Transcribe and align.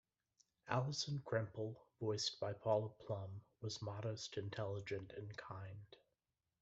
Alison 0.67 1.19
Krempel, 1.23 1.75
voiced 1.99 2.39
by 2.39 2.53
Paula 2.53 2.89
Plum, 3.05 3.41
was 3.61 3.83
modest, 3.83 4.35
intelligent 4.35 5.11
and 5.15 5.37
kind. 5.37 5.95